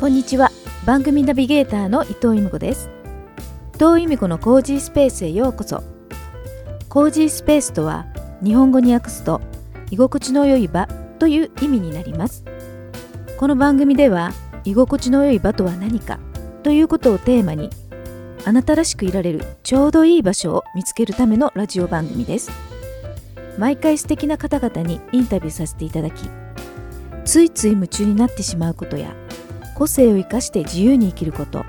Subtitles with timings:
[0.00, 0.50] こんにちは。
[0.86, 2.88] 番組ナビゲーターの伊藤由美子です。
[3.74, 5.82] 伊藤由美子のコージースペースへようこそ。
[6.88, 8.06] コージースペースとは
[8.42, 9.42] 日本語に訳すと
[9.90, 10.86] 居心地の良い場
[11.18, 12.46] という意味になります。
[13.36, 14.32] この番組では
[14.64, 16.18] 居心地の良い場とは何か
[16.62, 17.68] ということをテーマに
[18.46, 22.50] あなたらしくいられるちょうどいい場所を見つけるためのラジオ番組です。
[23.58, 26.22] 毎回素敵な方々にインタビューさせていただき
[27.26, 29.14] ついつい夢中になってしまうことや
[29.80, 31.64] 個性を生かして自由に生きること。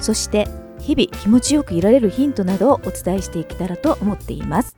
[0.00, 0.48] そして
[0.80, 4.76] 日々気持ちよくいられるヒントなどをお伝えしていけたらと思っています。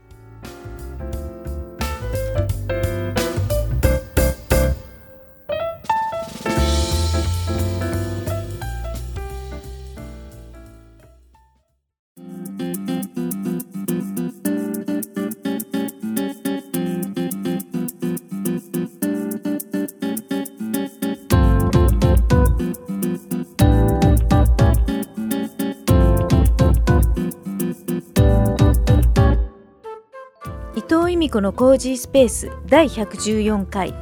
[31.27, 33.93] 伊藤由美子のコージースペース第114回。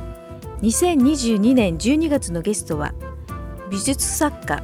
[0.60, 2.92] 2022年12月のゲストは
[3.70, 4.62] 美術作家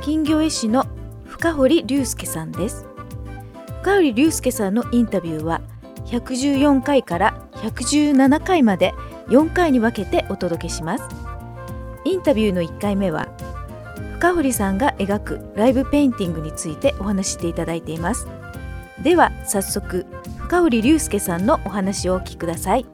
[0.00, 0.86] 金魚絵師の
[1.26, 2.86] 深堀隆介さんです。
[3.82, 5.60] 深堀隆介さんのインタビューは
[6.06, 8.94] 114回から117回まで
[9.28, 11.04] 4回に分けてお届けします。
[12.06, 13.28] インタビューの1回目は
[14.18, 18.26] 深堀さんが描くライブペインティングについてお話していただいています。
[19.02, 20.06] では早速
[20.52, 22.84] 深堀隆介さんのお話をお聞きください。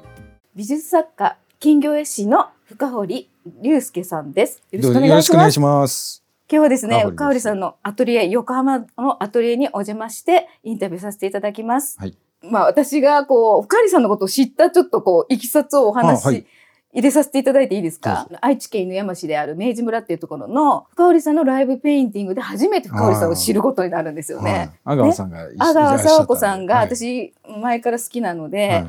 [0.55, 3.29] 美術作家金魚絵師の深堀
[3.65, 4.63] 隆介さんです。
[4.71, 6.23] よろしくお願いします。
[6.49, 12.17] 今日はですね深堀さんのアトリエ横浜のアトリエにお邪魔してインタビューさせていただきます、はい。
[12.43, 16.47] まあ私がこう深堀さんのことを知ったちょっとこういきさつをお話し、あはい
[16.95, 18.29] 入れさせていただいていいですか？
[18.41, 24.71] 愛知県犬山市である明治村っていうところの深堀さんのライブペインティングで初めて深堀さんを知ることになるんですよね。
[24.85, 28.87] はい阿川さんが、阿川佐和子さんが、はい私前から好きなので、はい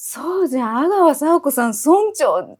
[0.00, 2.58] そうじゃん阿川佐和子さん村長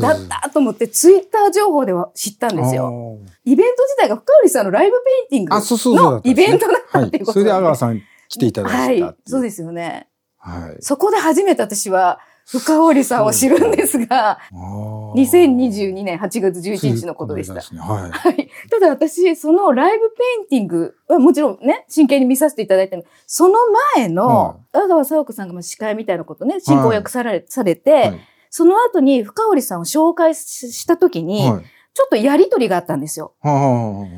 [0.00, 3.18] だったと思ってツイッター情報では知ったんですよ。
[3.44, 4.96] イベント自体が深堀さんのライブ
[5.30, 7.44] ペインティングのイベントだったっていうことはい。
[7.44, 9.30] それで阿川んさん来ていただはいいたっていう。
[9.30, 10.08] そうですよね。
[10.38, 10.76] はい。
[10.80, 17.54] そこで初めて私は深堀さんを知るんですが、あー2022年8月11日のことでした。
[17.82, 18.10] はい。
[18.10, 18.50] はい。
[18.70, 23.54] ただ私、そのライブペインティングはもちろんね、真剣に見させていただいてるその
[23.96, 31.64] 前の、阿川佐和子さんがまあ司会みたいなことね、進行役され,、されて、はいその後に深堀さんを紹介しした時に、はい。
[31.92, 33.34] ちょっとやりとりがあったんですよ。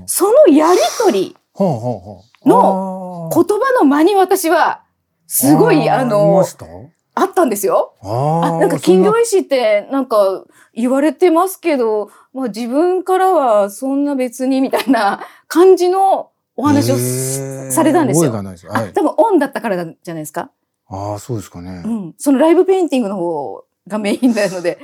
[0.06, 1.36] そのやりとり、
[2.44, 4.82] の言葉の間に私は、
[5.26, 6.44] すごい、あの
[7.38, 7.94] ったんですよ。
[8.02, 10.44] あなんか金魚絵師ってなんか
[10.74, 16.96] 言われてますけど、まあ自分からはそんな別にみたいな感じのお話を
[17.70, 18.66] されたんですよ覚えがないです。
[18.66, 18.88] はい。
[18.88, 20.50] あ多分オンだったからじゃないですか。
[20.88, 21.88] ああ、そうですかねう。
[21.88, 22.14] ん。
[22.18, 24.78] そのライブペインティングの方がメインなので、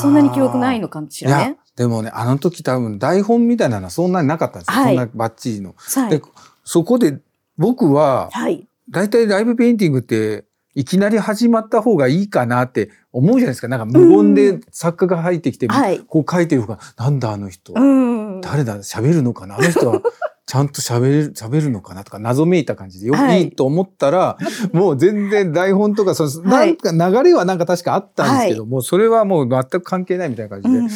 [0.00, 4.82] そんなに記憶ないのかしいやらね。、でもね、あの時多分台本みたいなのはそんなになかったんですよ。
[4.82, 5.74] はいそんなバッチリの。
[5.76, 6.22] はいで。
[6.64, 7.18] そこで
[7.56, 8.66] 僕は、はい。
[8.90, 10.44] 大体ライブペインティングって、
[10.78, 13.66] いきなり始まった方がいいかなって思うじゃないですか。
[13.66, 15.98] なんか無言で作家が入ってきて、はい。
[15.98, 18.40] こう書いてる方が、なんだあの人、うん。
[18.40, 19.56] 誰だ、喋るのかな？
[19.56, 20.00] あの人は
[20.46, 23.42] ちゃんと喋れる、 喋るのかなとか謎めいた感じでよくはい。
[23.42, 24.38] いいと思ったら、
[24.72, 30.88] もう全然台本とか、そのはないんか流れはなんか確かあったんですけど、もうそれはもう全く関係ないみたいな感じで、うん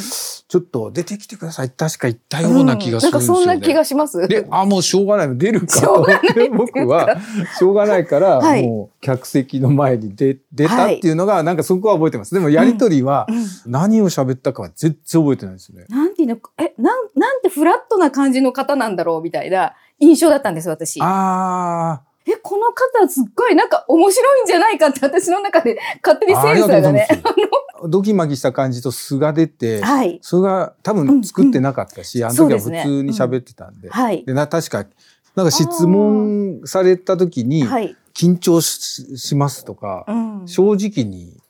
[0.53, 1.71] ちょっと出てきてください。
[1.71, 3.47] 確か言ったような気がするんですよね。
[3.47, 4.29] なんかそんな気がします。
[4.29, 5.39] で、あ、もうしょうがない。
[5.39, 7.17] 出るかしょうがないって 僕は、
[7.59, 12.35] しょうがないから、はいもう客席の前に出出たっていうのが、なんかそこは覚えてます。
[12.35, 15.87] でもやりとりは、うん何を喋ったかは全然覚えてないですね。
[15.89, 21.01] なんていうの、え、なん、なんてフラットな感じの方なんだろうみたいな印象だったんです、私。
[21.01, 27.07] あえ、この方すっごいなんか面白いんじゃないかって私の中で勝手にセンサーがね。
[27.09, 27.61] ありがとうございます。
[27.89, 30.19] ドキマキした感じと素が出て、はい。
[30.23, 33.91] それが多分作ってなかったし、あの時は普通に喋ってたんで。
[33.91, 34.25] はい。
[34.25, 34.87] でな確か、
[35.34, 37.97] なんか質問された時に、はい。
[38.15, 41.41] 緊張ししますとか、うん正直に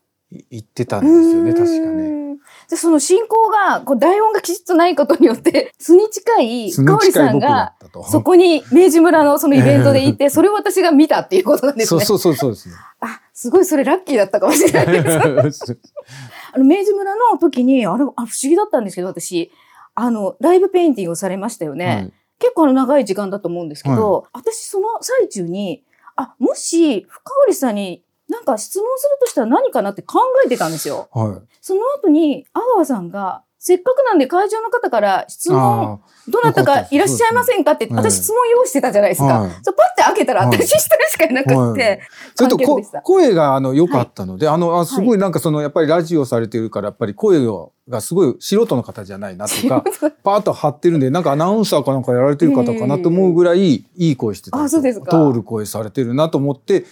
[0.50, 2.22] 言ってたんですよね、確かね。
[2.32, 2.36] ね。
[2.68, 7.74] で、その進行が、こう台本がきちっとないことによって、素に近い素深堀さんが。
[8.10, 12.04] そこに明治村のそのイベントでいて、 それを私が見たっていうことなんですね。
[12.04, 12.74] そうそうそうそうですね。
[13.00, 15.78] あ、すごいそれラッキーだったかもしれないです。
[16.52, 19.50] あの、明治村の時に、あれ、あ不思議だったんですけど、私、
[19.94, 21.86] あの、ライブペインティングをされましたよね。
[21.86, 22.12] はい
[22.42, 25.84] 結構あの長い時間だと思うんですけど、私その最中に、
[26.16, 31.08] あ、もし深堀さんになんか質問するとしたら何かなって考えてたんですよ。
[31.12, 31.48] はい。
[31.60, 37.72] その後に、阿川さんが、せっかくなんで会場の方から質問、あどなたかいらっしゃいませんか？
[37.72, 39.42] って、私質問用意してたじゃないですか。
[39.42, 39.50] はい。
[39.62, 40.56] そうパッて開けたらはい。
[40.58, 42.00] 私一人しかいなくはて、
[42.34, 43.02] それとこ観客でした。
[43.02, 47.46] 声があの良かったので、あのあすごいなんかそのやっぱりラジオされてるからやっぱり声
[47.88, 49.84] がすごい素人の方じゃないなとか
[50.22, 55.10] パーッと張ってるんでなんかアナウンサーかなんかやられてる方かなと思うぐらいいい声してたんあそうですか。
[55.10, 56.84] 通る声されてるなと思って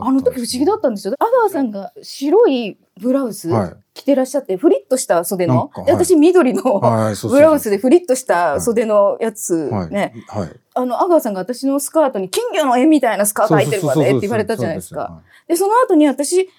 [0.00, 1.14] あの時不思議だったんですよ。
[1.18, 3.76] 阿川さんが白いブラウスはい。
[3.94, 9.90] 着てらっしゃって、フリッとした袖の私緑のブラウスでフリッとした袖のやつはい。
[9.90, 10.50] ね、はい。
[10.74, 15.22] あの、阿川さんが私のスカートに金魚の絵みたいなスカート履いてるわねって言われたじゃないですか。
[15.46, 16.50] で、その後に私、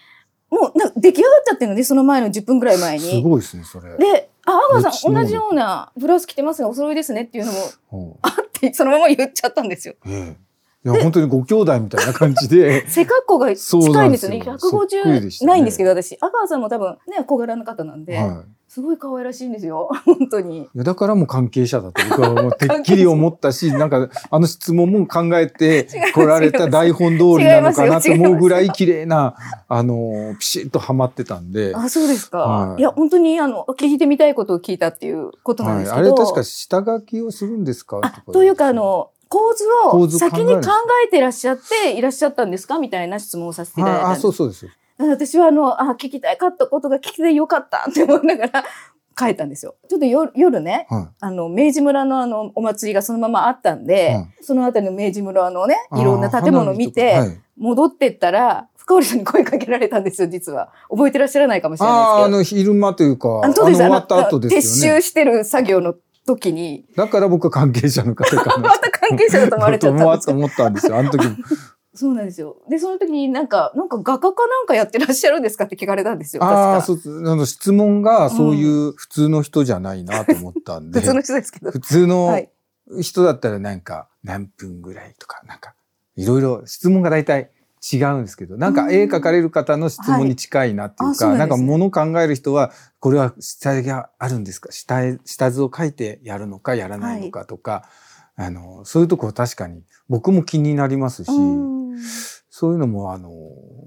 [0.56, 3.12] もうなんか出来上がっちゃってるのね、その前の10分ぐらい前に。
[3.12, 3.98] すごいですねそれ。
[3.98, 9.96] で、あ、阿川さん同じようなブラウス着てますがお揃いですねっていうのもほあって、そのまま言っちゃったんですよ。
[10.06, 10.46] うええ
[10.86, 14.38] いや本当にご兄弟みたいな感じで 背格好が近いんですよね。
[14.38, 16.16] なんですよそっくりでした150ねないんですけど、私。
[16.22, 18.44] 阿川さんも多分ね、小柄な方なんで、は
[18.75, 19.89] すごい可愛らしいんですよ。
[20.04, 20.57] 本当に。
[20.57, 20.62] い。
[20.63, 29.33] いやだからもう関係者だと僕はもうてっきり思ったし、 なんかあの質問も考えて来られた台本通りなのかなと思うぐらい綺麗な、
[29.69, 31.74] あの、ピシッとはまってたんで。
[31.74, 32.39] あ、そうですか。
[32.39, 35.83] はいい、や、本当に、あの、聞いてみたいことを聞いたっていうことなんはい。
[35.86, 36.07] ですけど。
[36.07, 38.01] あれ確か下書きをするんですか？
[38.04, 40.62] あ、というか、あ、の、構図を先に考
[41.06, 42.78] えてらっしゃっていらっしゃったんですか？
[42.78, 44.21] みたいな質問をさせていただいたんああ、です。
[44.24, 44.68] そうそうです。
[44.97, 48.63] 私はあの、あ、聞きたかったことが聞きてよかったって思いながら
[49.18, 49.75] 帰ったんですよ。
[49.89, 56.01] ちょっと夜夜ね、はあの、明治村のあの、お祭りがそのままあったんで、はいそのあたりの明治村のね、い。
[56.01, 60.69] いろんな建物を見て、戻ってったら、深織さんに声かけられたんですよ、実は。
[60.89, 63.53] 覚えてらっしゃらないかもしれああ、ないですあの昼間というか、けど。
[63.53, 64.97] そうですあの終わった後あのですよね。
[65.00, 65.95] 撤収してる作業の
[66.27, 68.69] 時に、だから僕は関係者の方かな。
[68.69, 70.97] また関係者だと思われちゃったんです 思ったんですよ。
[70.97, 71.36] あの時も。
[71.95, 72.57] そうなんですよ。
[72.69, 76.44] で、その時になんか、なんか画家かなんかやってらっしゃるんですかって聞かれたんですよ。
[76.44, 76.81] ああ。
[76.81, 76.97] そう、
[77.30, 81.00] あの質問がそういう普通の人じゃないなと思ったんで。
[81.01, 81.71] 普通の人ですけど。
[81.71, 82.50] 普通のはい
[83.01, 85.74] 人だったらなんか何分ぐらいとか、なんか
[86.15, 87.50] いろいろ質問が大体
[87.94, 94.71] 違うんですけど、なんか絵描かれる方の質問に近いなっていうか、なんんか物を考える人は、これは下絵があるんですか？
[94.71, 97.89] 下絵、下図を描いてやるのかやらないのかとか、
[98.36, 101.75] あの、そういうとこ確かに僕も気になりますし、うん
[102.57, 103.30] そういうのもあの、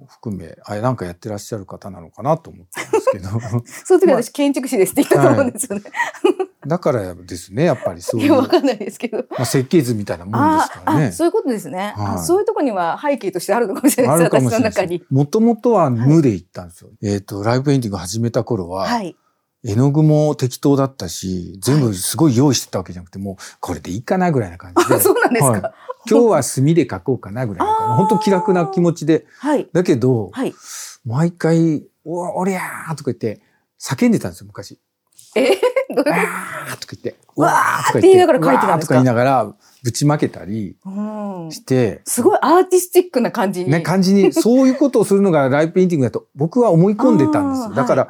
[0.09, 3.29] 含め、あれなんかやってらっしゃる方なのかなと思ったんですけど、
[3.65, 5.85] その時私建築士ですって言ったと思うんですよね。
[6.67, 9.25] だからですね、やっぱりそういう、まわかんないですけど。
[9.39, 11.13] あ、設計図みたいなもんですあからねあ、。
[11.13, 14.31] そういうことですね、あはいそういうところには背景としてあるのかもしれないです。
[14.35, 15.03] 私の中に。
[15.09, 16.91] もともとは無で行ったんですよ。
[17.03, 19.17] えっ、と、ライブペインティング始めた頃は、はい。
[19.65, 25.51] 絵の具も適当だったし、全部すごい用意してたわけじゃなくて、もうこれでいいかなぐらいな感じであ、 そうなんですか。
[25.51, 25.63] はい
[26.11, 29.27] 今日は墨で描こうかなぐらいな感じあー本当気楽な気持ちで。
[29.39, 29.69] はい。
[29.73, 30.55] だけど、はい。
[31.05, 33.41] 毎回、お、おりゃーとか言って、
[33.81, 34.79] 叫んでたんですよ、昔。
[35.37, 35.47] えー、
[35.95, 38.69] どういうこわーとか言って、わーとか言いながら描いてたんですか？
[38.69, 40.77] わーとか言いながら、ぶちまけたり。
[41.51, 43.71] して、すごいアーティスティックな感じに。
[43.71, 47.75] ね、感じに、そういうことをするのがライブペインティングだと僕は思い込んでたんですよ。
[47.75, 48.09] だから、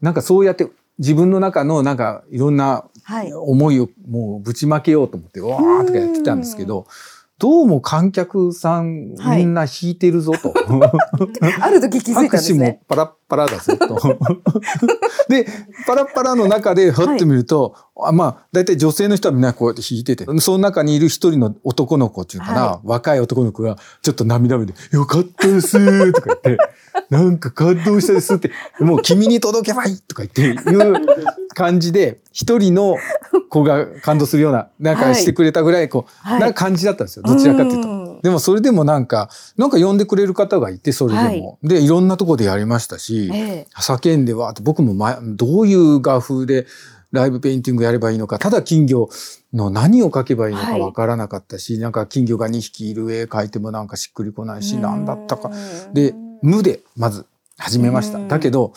[0.00, 0.68] なんかそうやって
[0.98, 3.32] 自分の中のなんかいろんなはい。
[3.32, 6.86] 思いをもうぶちまけようと思って、わーとかやってたんですけど、
[7.40, 10.52] どうも観客さんはいみんな弾いてるぞと。
[11.62, 12.80] ある時気づいたんで拍手もすね。
[12.86, 13.96] パラッパラだぞと。
[15.28, 15.46] で、
[15.86, 26.58] パラッパラの中でふってみると、あまあ、大体女性の人はみんなこうやって弾いてて、その中にいる一人の男の子っていうのかな、は若い男の子がちょっと涙目で、よかったですとか言って、
[27.08, 31.06] なんか感動したですって、もう君に届けばいいとか言って、いう
[31.54, 32.96] 感じで、一人の
[33.48, 37.22] 子が感動するような、なんかしてくれたぐらい、こう、はいな感じだったんですよ。
[37.24, 37.99] どちらかというと。
[38.20, 41.58] んでもそれでもなんか、なんか呼んでくれる方がいて、それでも。
[41.62, 46.66] で、いろんなとこでやりましたし、ええ叫んでは、僕も、ま、どういう画風で
[47.12, 49.08] ライブペインティングやればいいのか、ただ金魚
[49.52, 55.50] の何を描けばいいのかはいわからなかったし、なんか金魚が2匹いる絵描いてもなんかしっくりこないし、何だったか。
[55.52, 57.26] うんで、無でまず
[57.58, 58.18] 始めました。
[58.18, 58.72] うんだけど、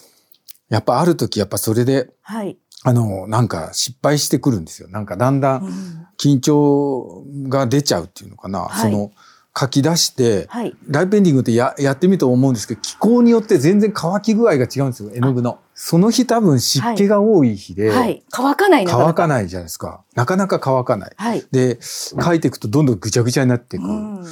[0.70, 2.58] やっぱある時やっぱそれで、はい。
[2.86, 4.90] あの、なんか失敗してくるんですよ。
[4.90, 8.62] なんかだんだうんん緊張が出ちゃうっていうのかな。
[8.62, 9.12] はいその
[9.58, 10.76] 書き出して、はい。
[10.88, 15.60] ライブペンディングってややってみると思うんですけど、気候によって全然乾き具合が違うんですよ、絵の具の。
[15.76, 18.24] その日多分湿気が多い日で、はい。
[18.32, 18.86] 乾かない。
[18.88, 20.04] 乾かないじゃないですか。
[20.16, 21.12] なかなか乾かない。
[21.16, 21.46] はい。
[21.52, 23.86] で、書いていくとどんどんぐちゃぐちゃになっていく。
[23.86, 24.26] うん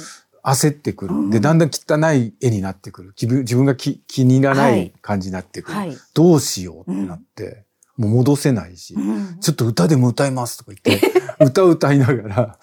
[0.44, 1.34] 焦ってくうんる。
[1.34, 3.14] で、だんだん汚い絵になってくる。
[3.20, 5.76] 自分自分が気気に入らなはいい感じになってくる。
[5.76, 5.96] はい。
[6.14, 7.64] どうしようってなって、
[7.96, 11.12] もう戻せないし、うんちょっと歌でも歌いますとか言って、
[11.44, 12.58] 歌歌いながら、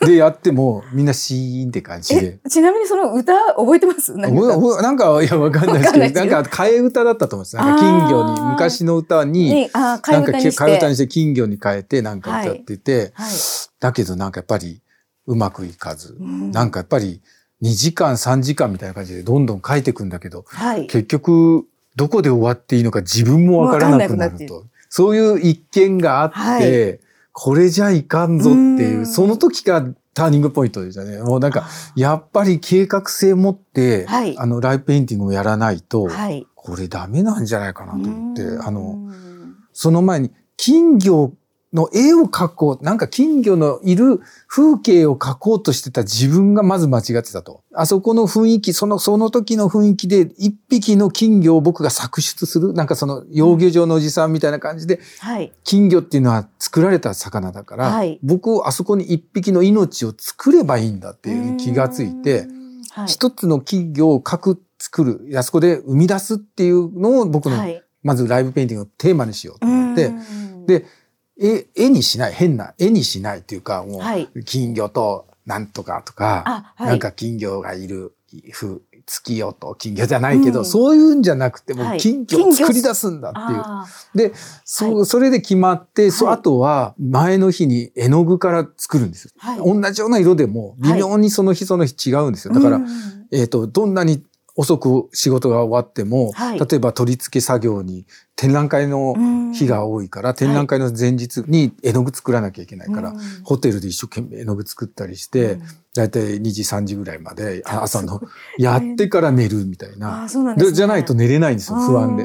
[0.00, 2.38] でやってもみんなシーンって感じで。
[2.44, 4.14] え、ちなみにその歌覚えてます？
[4.16, 7.56] なんかいや、わかんないですけど、なんか、替え歌だったと思うんです。
[7.56, 10.50] なんか、金魚に、昔の歌に、なんか、歌にして。
[10.50, 13.32] 替え歌にして金魚に変えて、なんか歌ってて、はい。
[13.80, 14.80] だけどなんかやっぱり、
[15.26, 17.20] うまくいかず、うんなんかやっぱり、
[17.62, 20.86] 2時間、3時間みたいな感じでどんどん書いていくんだけど、はい。
[20.86, 24.64] 結局、どこで終わっていいのか自分もわからなくなると。
[24.88, 27.00] そういう一見があって、はい
[27.34, 31.18] これじゃいかんぞっていうう、んその時がターニングポイントでしたね。
[31.18, 36.46] もうなんか、やっぱり計画性持って、はいあの、ライブペインティングをやらないと、はい。
[36.54, 39.12] これダメなんじゃないかなと思って、うんあの、、
[39.72, 41.32] その前に金魚
[41.74, 47.64] の絵を描こう、なんか金魚のいる風景を描こうとしてた自分がまず間違ってたと。
[47.74, 55.52] あそこの雰囲気、その、その時の雰囲気で一匹の金魚を僕が作出する、なんかその養魚場のおじさんみたいな感じで、はい。
[55.64, 63.06] 金魚っていうのは作られた魚だから、はい僕あそこに一匹の命を作ればいいんだっていう気がついて、うん、はい。
[63.08, 67.80] 一つの金魚を描く、作る、あそこで生み出すっていうのを僕のはい。
[68.04, 70.86] まずライブペインティングのテーマにしようと思って、うんで、
[71.40, 74.28] 絵、絵にしない、変な絵にしないっていうか、もはい。
[74.34, 76.88] う、金魚となんとかとか、あ、はい。
[76.90, 78.12] なんか金魚がいる、
[78.52, 83.46] ふ月夜と金魚じゃないけど、うんそういうんじゃなくて、もはいう金魚を作り出すんだっていう。
[83.62, 84.32] あで、
[84.64, 89.30] そう、それで決まって、そはいあとは前の日に絵の具から作るんですよ。
[89.36, 92.54] はい同じような色でも微妙にその日その日違うんですよ。
[92.54, 92.86] だから、うん
[93.30, 94.22] えっ、と、どんなに
[94.56, 96.58] 遅く仕事が終わっても、はい。
[96.58, 98.06] 例えば取り付け作業に
[98.36, 99.14] 展覧会の
[99.52, 105.62] 日が多いから、展覧会の前日に絵の具作らなきゃいけないから、うんホテルで一生懸命絵の具作ったりして、うん。
[105.94, 108.20] だいたい2時3時ぐらいまであ朝の
[108.58, 110.20] やってから寝るみたいあな。
[110.22, 112.16] なじゃないと寝れないんですよ、不安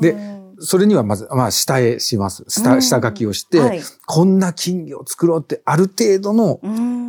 [0.00, 0.12] で。
[0.12, 2.44] ででそれにはまず、まあ、下絵します。
[2.48, 2.82] 下、うん。
[2.82, 3.80] 下書きをして、はい。
[4.06, 7.08] こんな金魚を作ろうって、ある程度の、うん。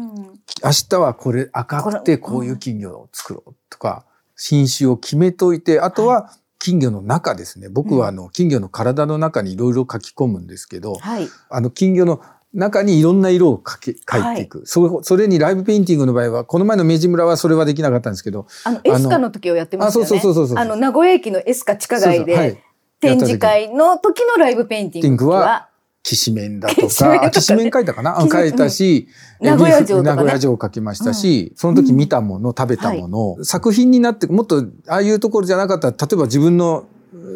[0.64, 4.06] 明日はこれ赤くてこういう金魚を作ろうとか、
[4.40, 7.68] 品種を決めといて、あとは金魚の中ですね。
[7.70, 11.28] 僕はあの、金魚の体の中にいろいろ書き込むんですけど、はい。
[11.50, 12.22] あの、金魚の
[12.54, 14.64] 中にいろんな色を描き、描いていく。
[14.66, 20.06] それそれにライブペインティングの場合は、この前の明治村はそれはできなかったんですけど、あの、エスカの時をやってましたよね。
[20.06, 22.62] あそうそうそうそうそうあの、名古屋駅のエスカ地下街で、
[23.02, 25.69] 展示会の時のライブペインティングは、
[26.10, 28.20] きしめんだとかきしめん書いたかな？
[28.20, 29.08] 書いたし、
[29.40, 36.86] 名古屋城名古屋城書きましたし、その時見たもの、食べたもの、作品になって、もっと、ああいうところじゃなかったら、例えば自分の、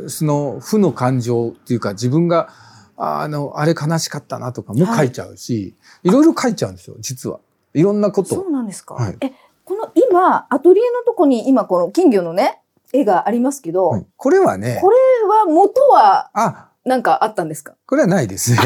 [0.08, 2.50] その、負の感情っていうか、自分が、
[2.98, 7.39] あの、あれ悲しかったなとかも書いちゃうし、い、ろいろ書いちゃうんですよ、実は。
[7.75, 8.34] いろんなこと。
[8.34, 8.96] そうなんですか？
[8.96, 9.18] はい。
[9.22, 9.32] え、
[9.65, 12.60] この今、アトリエのとこに今この金魚のね、
[12.92, 14.06] 絵がありますけど、はい。
[14.18, 17.75] これはねこ、れは元はあ、なんかあったんですか？
[17.85, 18.57] これはないですね。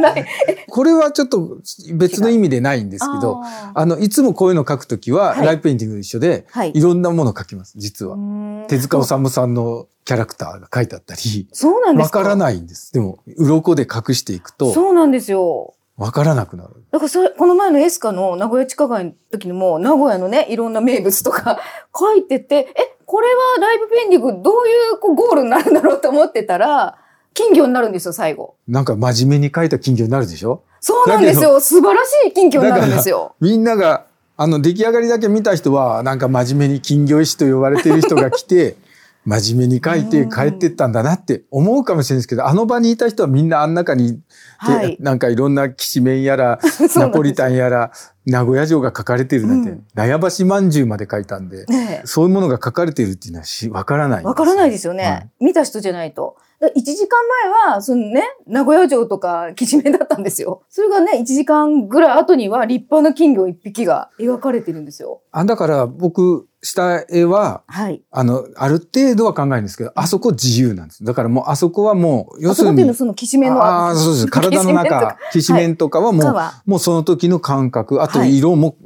[0.00, 0.26] ない。
[0.68, 1.58] これはちょっと
[1.94, 3.40] 別の意味でないんですけど、
[3.74, 8.14] あの、いつもこういうの書くときは、はいライブペインティングと一緒で、はいいろんなもの書きます、実は。
[8.16, 12.22] うん手塚治虫さんのキャラクターが書いてあったり、わそうなんですか？
[12.22, 12.92] からないんです。
[12.92, 15.74] でも、鱗で隠していくと、そうなんですよ。
[15.96, 16.70] わからなくなる。
[16.90, 21.58] だからそれ、この前のエスカの名古屋地下街の時にも、名古屋のね、いろんな名物とか
[21.98, 26.96] 書いてて、え、これはライブペインティングどういうこうゴールになるんだろうと思ってたら、
[27.34, 28.54] 金魚になるんですよ、最後。
[28.68, 30.62] なんか真面目に書いた金魚になるでしょ？
[30.80, 31.60] そうなんですよ。
[31.60, 33.34] 素晴らしい金魚になるんですよ。
[33.40, 34.04] みんなが、
[34.36, 38.76] あの、出来上がりだけ見た人は、なんか真面目に金魚石と呼ばれている人が来て、
[39.24, 44.18] 真面目に書いて帰ってったんだなって思うかもしれないですけど、あの場にいた人はみんなあん中に、
[44.58, 46.58] はいでなんかいろんなきしめんやら、
[46.96, 47.92] ナポリタンやら、
[48.26, 54.24] 名古屋城が書かれているなんて、うん納屋橋まんじゅうまで書いたんで、ねそういうものが書かれているっていうのはしわからない。
[54.24, 55.04] わからないですよね。
[55.04, 56.36] はい見た人じゃないと。
[56.62, 60.62] だ1時間前は、そのね、名古屋城とか、きしめんだったんですよ。
[60.68, 65.22] それがね、1時間ぐらい後には立派な金魚1匹が描かれてるんですよ。
[65.32, 68.02] あだから僕、した絵は、はい。
[68.12, 71.02] あの、ある程度は考えるんですけど、あそこ自由なんです。
[71.02, 73.64] だからもうあそこはもう、要するにあそこのは、そのきしめんの。
[73.64, 74.26] ああ、そうです。
[74.28, 78.38] 体の中、きしめんとかはもう、かはもうその時の感覚、あとはい。
[78.38, 78.76] 色も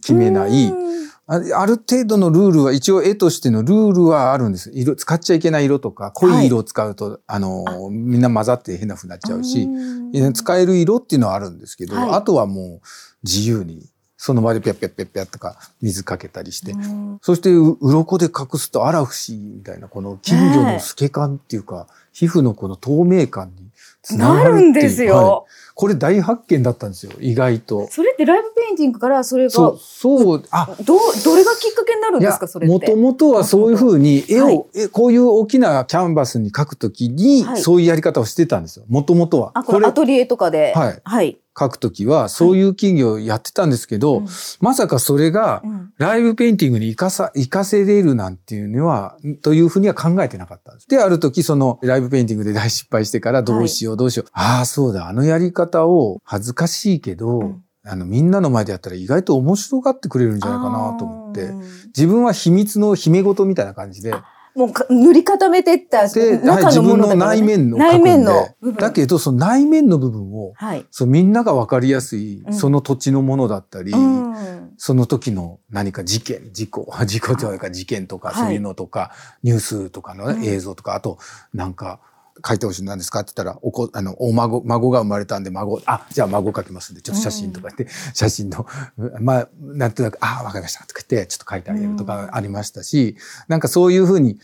[0.00, 1.10] 決めない、うん。
[1.26, 4.70] あある程度のルールは、一応絵としてのルールはあるんです。
[4.74, 10.32] 色、使っちゃいけない色とか、濃い色を使うと、あの、みんな混ざって変な風になっちゃうし、うん。
[10.32, 12.10] 使える色っていうのはあるんですけど、はい。
[12.10, 12.86] あとはもう
[13.22, 13.88] 自由に、
[14.22, 23.70] その場でピャッピャッピャッピャッとか水かけたりして、うんそしてう、鱗で隠すとあら不思議みたいな、この金魚の透け感っていうか、皮膚のこの透明感に
[24.02, 24.62] つなながるっていう。
[24.64, 25.16] るんですよ。
[25.16, 27.88] はいこれ大発見だったんですよ、意外と。
[27.90, 32.72] それってライブペインティングからそれが、そう、そう、あ、どう、どれがきっかけになるんですか、それって？
[32.74, 38.84] もともとはそういうふうに絵を、はいえこういう大きなキャンバスに描くときに、はいそういうやり方をしてたんですよ。
[38.90, 39.52] もともとは。
[39.54, 40.74] あ、このアトリエとかで。
[40.76, 41.38] はいはい。
[41.60, 44.26] 描くときは、そういう金魚をやってたんですけど、うん。
[44.60, 45.80] まさかそれがうん。
[45.98, 50.88] ライブペインティングに活かさ、活かせれるなんていうのは、というふうには考えてなかったんです。
[50.88, 54.30] で、ある時そのライブペインティングで大失敗してからどうしようどうしよう。
[54.32, 57.64] ああ、そうだ、あのやり方を恥ずかしいけど、うん。
[57.84, 61.50] あの、みんなの前でやったら意外と面白がってくれるんじゃないかなと思って
[61.86, 64.14] 自分は秘密の秘め事みたいな感じで、
[64.54, 70.86] もうか塗り固めてったで、はい中自分の内面の内面のだけど、その内面の部分を、はい。
[70.90, 72.52] そうみんながわかりやすい、うん。
[72.52, 74.72] その土地のものだったり、うん。
[74.76, 78.36] その時の何か事件、事故、 事故というか事件とか、はい。
[78.46, 81.18] そういうのとか、ニュースとかの映像とか、あと、
[81.54, 82.00] なんか、
[82.46, 88.66] 書いてほしいなんですかって言ったら、おこ、あの、お孫、孫が生まれたんで、孫、あ、じゃあ孫書きますんで、ちょっと写真とか言って、写真の、
[89.20, 93.16] まあ、なんとなく、あ、わかりました、とか言って、ちょっと書いてあげるとかありましたし、
[93.48, 94.38] なんかそういうふうに、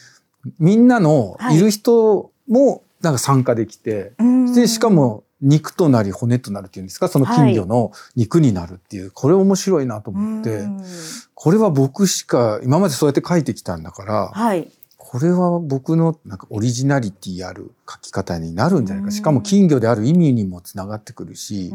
[0.59, 1.59] みんなのい。
[1.59, 4.55] る人も、なんか参加できて、うん。
[4.55, 10.81] で、しかも、肉となり骨となるっていうんですか、その金魚の肉になるっていう、これ面白いなと思って、うん。
[11.35, 14.71] これは僕しか、今までそうやって書いてきたんだから、はい。
[15.17, 19.07] これは僕のなんかオリジナリティある書き方になるんじゃないか。
[19.07, 21.73] うんしかも金魚である意味にもつながってくるし、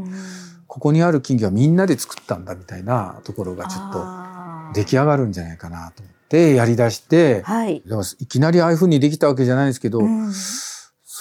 [0.67, 4.05] ここにある金魚はみんなで作ったんだみたいなところがちょっとと
[4.75, 7.81] 出来上がるんじゃないかなと思ってやり出して、はい。
[7.83, 10.31] でもいきなりああいう風にできたわけじゃないですけど、うん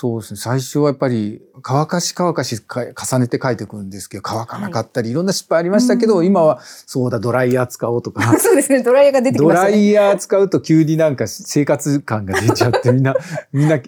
[0.00, 0.40] そうですね。
[0.40, 8.82] 最初はやっぱり乾かし乾かしか重ねて書いていくんですけど、乾かなかったり、い、ろんな失敗ありましたけど、うん今はそうだ、ドライヤー使おうとか、 そうですね。
[8.82, 9.72] ドライヤーが出てきドましたね。
[9.72, 13.14] ライヤー使うと急になんか生活感が出ちゃってみんな、
[13.52, 13.82] みんな、え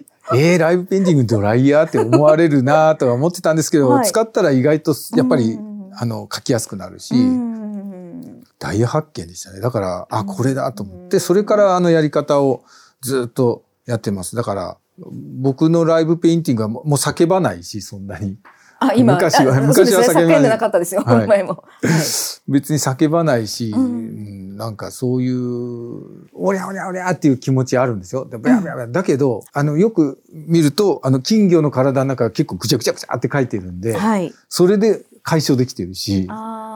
[0.57, 9.61] ー、ライブペンディングドライヤーって思われるなとは思ってたんですけど、はい使ったら意外とやっぱり、うんあの、書きやすくなるし、うん大発見でしたね。
[9.61, 12.61] だから、あ、うんこれだと思って、それからあのやり方を
[13.01, 14.35] ずっとやってます。
[14.35, 18.37] だから、僕のライブペインティングはもう叫ばないし、そんなに。
[18.79, 21.01] あ、今、昔はあ昔は叫ばない叫んでなかったですよ。
[21.01, 21.49] はい前も。
[21.49, 28.25] はい別に叫ばないし、うんうんなんかそういう、おりゃおりゃおりゃっていう気持ちあるんですよ。
[28.25, 34.31] だけど、あの、よく見ると、あの、金魚の体の中が結構ぐちゃぐちゃぐちゃって書いてるんで、はい。
[34.49, 36.27] それで解消できてるし、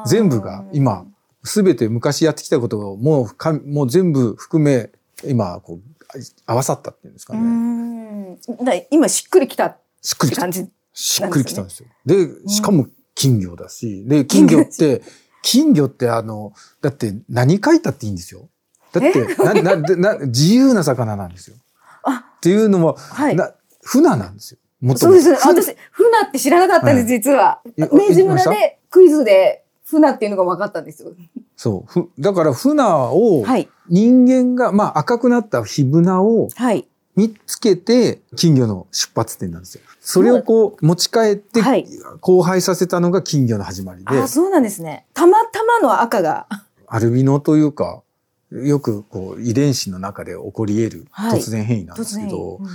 [0.08, 1.06] 全部が今、
[1.44, 4.90] すべて昔やってきたことをもうか、もう全部含め、
[5.24, 5.97] 今、こう、
[6.46, 8.88] 合わさったっていうんですかうね。
[8.92, 10.52] 今しっくりきたっしっくりきたて感。
[10.52, 10.70] じ。
[10.94, 11.90] しっくりきたんですよ。
[12.06, 15.02] で、しかも金魚だし、で、金魚って、
[15.42, 18.50] 金魚ってあの、だって何書いたっていいんですよ。
[18.94, 21.58] だって、な、な、でな、自由な魚なんですよ。
[22.04, 23.36] あっていうのも、はい。
[23.36, 23.52] な、
[23.84, 24.60] 船なんですよ。
[24.82, 27.62] もとそうです私、船って知らなかったんです、はい実は。
[27.78, 31.14] え明治村でクイズで船っていうのが分かったんですよ。
[31.56, 31.92] そう。
[31.92, 33.70] ふ、だから船を、はい。
[33.90, 36.88] 人間が、まあ赤くなった火船をはい。
[37.16, 39.82] 見つけて、金魚の出発点なんですよ。
[40.02, 41.88] それをこう、持ち帰って、はい
[42.22, 45.06] 交配させたのが金魚の始まりであ、、そうなんですね。
[45.14, 46.48] たまたまの赤が。
[46.86, 48.04] アルビノというか、
[48.52, 52.68] よくこう遺伝子の中で起こり得るはい突然変異なんですけど、うん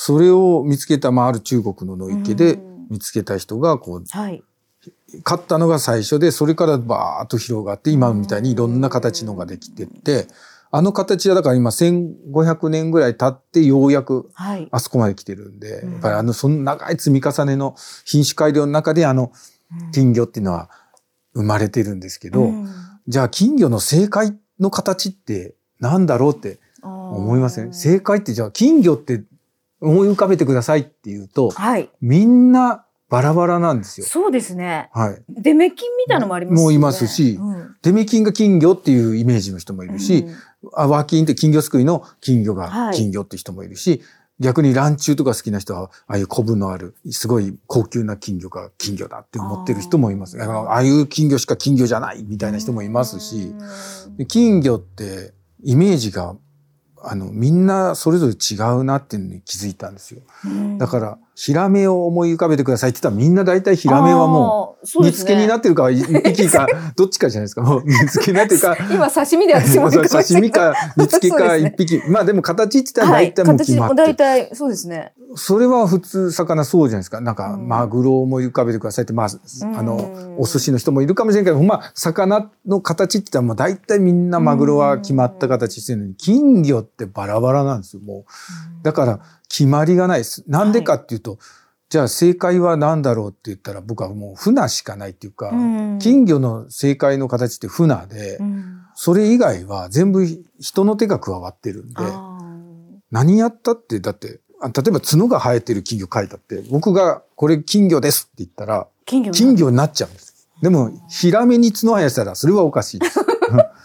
[0.00, 4.44] それを見つけた、まあ、ある中国の野池でうん見つけた人が、こう、はい。
[5.24, 10.26] 勝ったのが最初で、それからバーッと広がって、今みたいにいろんな形のができてって、
[10.70, 14.68] あの形はだから今1500年ぐらい経ってようやくはい。
[14.70, 15.92] あそこまで来てるんで、うん。
[15.92, 19.32] やっぱりあの、その長い積み重ねの品種改良の中であの
[19.92, 20.68] 金魚っていうのは
[21.34, 22.68] 生まれてるんですけど、うん。
[23.06, 29.22] じゃあ金魚の正解の形って何だろうって思いません、正解ってじゃあ金魚って
[29.80, 31.88] 思い浮かべてくださいって言うと、はい。
[32.02, 34.06] みんなバラバラなんですよ。
[34.06, 34.90] そうですね。
[34.92, 35.22] はい。
[35.28, 36.62] デメキンみたいなのもありますよね。
[36.62, 40.34] もういますしうんデメキンが金魚っていうイメージの人もいるし、うん
[40.74, 44.02] アワキンって金魚すくいの金魚はいが金魚って人もいるし、
[44.40, 50.40] 逆にランチュウとか好きな人は、ああいうコブのある、すごい高級な金魚が金魚だって思ってる人もいます。
[50.40, 53.54] あーあいう金魚しか金魚じゃないみたいな人もいますし、
[54.16, 56.36] で金魚ってイメージが、
[57.02, 60.20] あの、みんなそれぞれ違うなっていうのに気づいたんですよ。
[60.44, 67.62] うんだから、ヒラメを思い浮かべてくださいって言ったらみんな大体ヒラメはもうう、煮付けになってるか、一匹か、 どっちかじゃないですか。
[67.64, 72.02] もう煮付けになってるか、 今刺身で私も刺身か煮付けか一匹。
[72.08, 73.26] まあでも形って言ったらはい。
[73.26, 73.96] 大体もう決まってる。
[73.96, 75.12] 大体、そうですね。
[75.36, 77.20] それは普通魚そうじゃないですか。
[77.20, 79.28] なんか、うんマグロを思い浮かべてくださいって、まあ、
[79.76, 88.82] あのうん、お寿司の人もいるかもしれないけど、まあ、魚の形って言ったらもう大体みんなマグロは決まった形してるのに、金魚ってバラバラなんですよ、もう。
[88.82, 90.44] だから、決まりがないです。
[90.46, 91.38] なんでかっていうと、
[91.88, 100.26] じゃあ正解は何だろうって言ったら僕はもう船しかないっていうか、うん金魚の正解の形って船で、うんそれ以外は全部
[100.58, 102.40] 人の手が加わってるんで、あ
[103.12, 110.48] 何やったって、だって、あ例えば角が生えてる金魚描いたって、僕がこれ金魚ですって言ったら、金魚金魚になっちゃうんです。
[110.62, 113.20] でも、ヒラメに角生やしたら、それはおかしいです。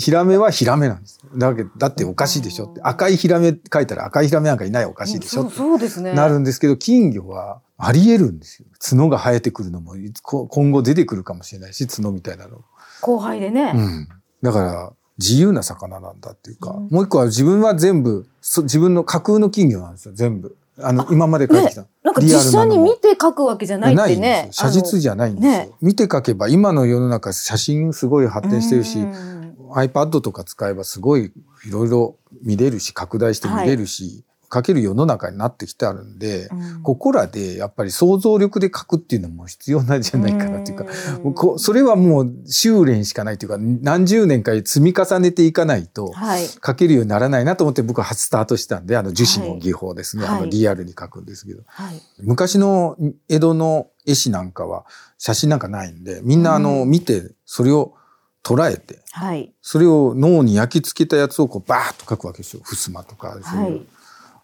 [0.00, 1.20] ヒラメはヒラメなんです。
[1.36, 2.80] だけど、だっておかしいでしょって。
[2.82, 6.12] 赤いヒラメ描いたら赤いヒラメなんかいないおかしいでしょそうってそうですね。
[6.12, 8.68] なるんですけど、金魚はあり得るんですよ。
[8.78, 12.62] 角が生えてくるのも、こ今後出てくるかもしれないし、角みたいなの。
[13.00, 13.72] 後輩でね。
[13.74, 14.08] うん。
[14.42, 20.56] だから、自由な魚なんだっていうか、うんもう一個は自分は全部、そ自分の架空の金魚なんですよ、全部。
[20.80, 21.86] あの、今まで書いてきた。
[22.02, 24.48] なんか実際に見て書くわけじゃないってんね。
[24.50, 25.52] 写実じゃないんですよ。
[25.52, 29.43] ね見て書けば、今の世の中写真すごい発展してるしう、ん
[29.74, 31.32] iPad とか使えばすごい
[31.66, 46.46] いろいろ見れるし、拡大して見れるし、書ける世の中になってきてあるんで、うんここらでやっぱり想像力で書くっていうのも必要なんじゃないかなっていうか、うそれはもう修練しかないというか、何十年か積み重ねていかないと、はい。
[46.46, 50.24] 書けるようにならないなと思って僕は初スタートしたんで、あの樹脂の技法ですね。
[50.24, 51.62] はいあのリアルに書くんですけど。
[51.66, 52.00] はい。
[52.20, 52.96] 昔の
[53.28, 54.84] 江戸の絵師なんかは
[55.16, 57.94] 写真なんかないんで、みんなあの、うん見て、それを
[58.44, 59.52] 捉えて、はい。
[59.62, 62.62] それを脳に焼き付けたやつをこうバーッと書くわけですよ。
[62.62, 63.38] 襖とか。
[63.42, 63.86] そういうはい。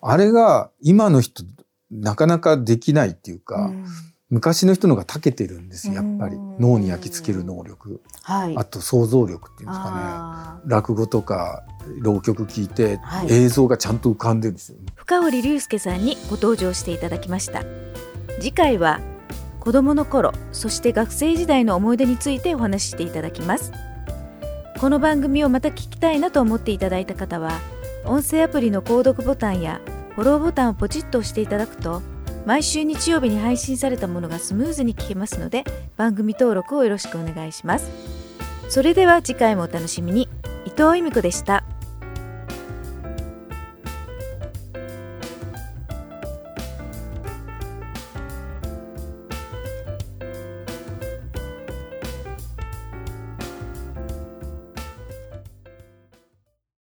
[0.02, 1.44] あれが今の人
[1.90, 3.84] なかなかできないっていうか、うん
[4.32, 8.56] 昔の人の方が長けてるんですよやっぱりうん脳に焼き付ける能力はい。
[8.56, 11.64] あと想像力っていうんですかね落語とか
[12.00, 17.64] 浪曲聞いて、はい映像がちゃんと浮かんでるんですよ深堀隆介さんにご登場していただきました
[18.38, 19.00] 次回は
[19.58, 23.72] 子供の頃そして学生時代の思い出についてお話ししていただきます
[24.80, 27.60] この番組をまた聞きたいなと思っていただいた方は
[28.06, 29.82] 音声アプリの購読ボタンや
[30.14, 32.00] フォローボタンをポチッと押していただくと
[32.46, 35.64] 毎週日曜日に配信されたものがスムーズに聞けますので
[35.98, 37.90] 番組登録をよろしくお願いします。
[38.70, 40.30] それでは次回もお楽しみに。
[40.64, 41.62] 伊藤由美子でした。